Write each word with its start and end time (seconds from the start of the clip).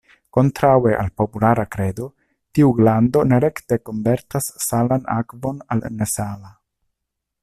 Kontraŭe 0.35 0.93
al 1.01 1.09
populara 1.21 1.65
kredo, 1.75 2.07
tiu 2.57 2.71
glando 2.79 3.23
ne 3.33 3.39
rekte 3.45 3.79
konvertas 3.89 4.49
salan 4.69 5.07
akvon 5.17 5.61
al 5.77 5.89
nesala. 6.01 6.55